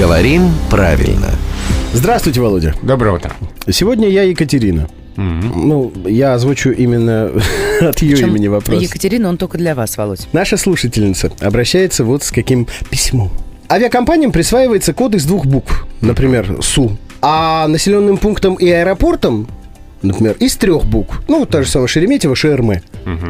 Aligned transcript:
Говорим 0.00 0.50
правильно. 0.70 1.28
Здравствуйте, 1.92 2.40
Володя. 2.40 2.74
Доброе 2.80 3.16
утро. 3.16 3.32
Сегодня 3.68 4.08
я 4.08 4.22
Екатерина. 4.22 4.88
Ну, 5.16 5.92
я 6.06 6.32
озвучу 6.32 6.70
именно 6.70 7.30
от 7.82 8.00
ее 8.00 8.16
Причем 8.16 8.28
имени 8.28 8.48
вопрос. 8.48 8.80
Екатерина, 8.80 9.28
он 9.28 9.36
только 9.36 9.58
для 9.58 9.74
вас, 9.74 9.98
Володь. 9.98 10.26
Наша 10.32 10.56
слушательница 10.56 11.30
обращается 11.40 12.04
вот 12.04 12.22
с 12.22 12.30
каким 12.30 12.66
письмом. 12.88 13.30
Авиакомпаниям 13.70 14.32
присваивается 14.32 14.94
код 14.94 15.14
из 15.14 15.26
двух 15.26 15.44
букв, 15.44 15.86
например, 16.00 16.62
СУ. 16.62 16.96
А 17.20 17.68
населенным 17.68 18.16
пунктам 18.16 18.54
и 18.54 18.70
аэропортам, 18.70 19.48
например, 20.02 20.36
из 20.38 20.56
трех 20.56 20.84
букв. 20.84 21.20
Ну, 21.28 21.40
вот 21.40 21.50
та 21.50 21.62
же 21.62 21.68
самая 21.68 21.88
Шереметьево, 21.88 22.34
ШРМ. 22.34 22.72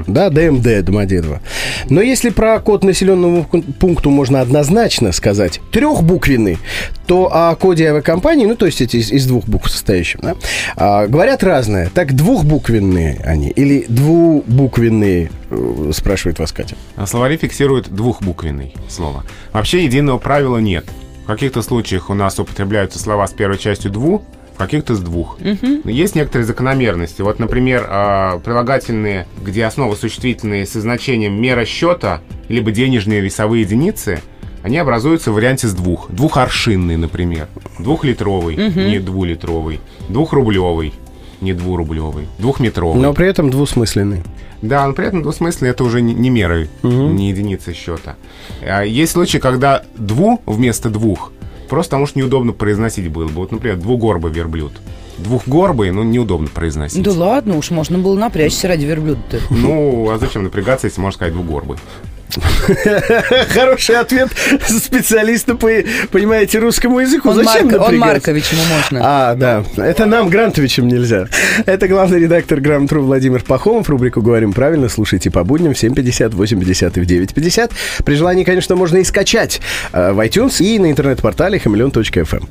Да, 0.07 0.31
ДМД, 0.31 0.85
Домодедово. 0.85 1.41
Но 1.89 2.01
если 2.01 2.31
про 2.31 2.59
код 2.61 2.85
населенному 2.85 3.47
пун- 3.51 3.73
пункту 3.73 4.11
можно 4.11 4.41
однозначно 4.41 5.13
сказать 5.13 5.61
трехбуквенный, 5.73 6.59
то 7.07 7.31
о 7.33 7.55
коде 7.57 7.89
авиакомпании, 7.89 8.47
ну, 8.47 8.57
то 8.57 8.67
есть 8.67 8.81
эти 8.81 8.97
из, 8.99 9.11
из 9.11 9.27
двух 9.27 9.47
букв 9.47 9.71
состоящим, 9.71 10.21
да, 10.23 10.37
а, 10.77 11.07
говорят 11.07 11.43
разное. 11.43 11.91
Так 11.93 12.15
двухбуквенные 12.15 13.21
они 13.25 13.51
или 13.51 13.85
двубуквенные, 13.89 15.31
э, 15.51 15.91
спрашивает 15.93 16.39
вас 16.39 16.53
Катя. 16.53 16.77
А 16.97 17.07
Словари 17.07 17.37
фиксируют 17.37 17.89
двухбуквенный 17.89 18.75
слово. 18.89 19.25
Вообще 19.53 19.85
единого 19.85 20.19
правила 20.19 20.59
нет. 20.59 20.85
В 21.25 21.27
каких-то 21.27 21.63
случаях 21.63 22.11
у 22.11 22.15
нас 22.15 22.39
употребляются 22.39 22.99
слова 22.99 23.27
с 23.27 23.33
первой 23.33 23.59
частью 23.59 23.91
«дву», 23.91 24.23
каких-то 24.61 24.95
с 24.95 25.01
двух. 25.01 25.39
Но 25.41 25.91
Есть 25.91 26.15
некоторые 26.15 26.47
закономерности. 26.47 27.23
Вот, 27.23 27.39
например, 27.39 27.87
а, 27.89 28.39
прилагательные, 28.41 29.27
где 29.43 29.65
основа 29.65 29.95
существительные 29.95 30.67
со 30.67 30.81
значением 30.81 31.41
мера 31.41 31.65
счета, 31.65 32.21
либо 32.49 32.71
денежные 32.71 33.21
весовые 33.21 33.63
единицы, 33.63 34.21
они 34.63 34.77
образуются 34.77 35.33
в 35.33 35.35
варианте 35.35 35.67
с 35.67 35.73
двух. 35.73 36.11
Двухоршинный, 36.11 36.97
например. 36.97 37.49
Двухлитровый, 37.79 38.57
не 38.57 38.99
двулитровый. 38.99 39.81
Двухрублевый, 40.09 40.93
не 41.41 41.55
двурублевый. 41.55 42.29
Двухметровый. 42.39 43.01
Но 43.01 43.15
при 43.15 43.27
этом 43.27 43.51
двусмысленный. 43.51 44.23
Да, 44.61 44.87
но 44.87 44.93
при 44.93 45.07
этом 45.07 45.23
двусмысленный 45.23 45.71
это 45.71 45.85
уже 45.85 46.03
не, 46.03 46.13
не 46.13 46.29
меры, 46.29 46.69
не 46.83 47.31
единицы 47.31 47.73
счета. 47.73 48.17
А 48.61 48.83
Есть 48.83 49.13
случаи, 49.13 49.39
когда 49.39 49.85
дву 49.97 50.43
вместо 50.45 50.91
двух 50.91 51.33
просто 51.71 51.93
потому 51.93 52.07
что 52.07 52.19
неудобно 52.19 52.53
произносить 52.53 53.09
было 53.09 53.27
бы. 53.27 53.33
Вот, 53.33 53.53
например, 53.53 53.79
двугорбый 53.79 54.33
верблюд. 54.33 54.73
Двухгорбый, 55.23 55.91
ну, 55.91 56.03
неудобно 56.03 56.49
произносить. 56.49 57.03
Да 57.03 57.13
ладно, 57.13 57.57
уж 57.57 57.71
можно 57.71 57.99
было 57.99 58.19
напрячься 58.19 58.69
ради 58.69 58.85
верблюда-то. 58.85 59.41
Ну, 59.51 60.11
а 60.11 60.19
зачем 60.19 60.45
напрягаться, 60.45 60.87
если 60.87 61.01
можно 61.01 61.17
сказать 61.17 61.35
двугорбый? 61.35 61.79
Хороший 63.49 63.97
ответ 63.97 64.29
специалиста 64.69 65.55
по, 65.57 65.69
понимаете, 66.11 66.59
русскому 66.59 67.01
языку. 67.01 67.31
Он, 67.31 67.37
Зачем 67.45 67.69
Марко- 67.69 67.79
он? 67.89 67.99
Маркович, 67.99 68.53
ему 68.53 68.63
можно. 68.73 69.01
А, 69.03 69.35
да. 69.35 69.65
Это 69.77 70.07
нам, 70.07 70.29
Грантовичам, 70.29 70.89
нельзя. 70.89 71.27
Это 71.67 71.89
главный 71.89 72.21
редактор 72.21 72.61
Грамотру 72.61 73.03
Владимир 73.03 73.43
Пахомов. 73.43 73.89
Рубрику 73.89 74.23
«Говорим 74.23 74.53
правильно» 74.53 74.89
слушайте 74.89 75.31
по 75.31 75.45
будням 75.45 75.75
в 75.75 75.83
7.50, 75.83 76.31
8.50 76.37 76.99
и 76.99 77.01
в 77.01 77.35
9.50. 77.35 77.73
При 78.05 78.15
желании, 78.15 78.45
конечно, 78.45 78.77
можно 78.77 78.99
и 78.99 79.05
скачать 79.05 79.61
э, 79.93 80.13
в 80.13 80.21
iTunes 80.21 80.63
и 80.65 80.79
на 80.79 80.91
интернет-портале 80.91 81.59
хамелеон.фм. 81.59 82.47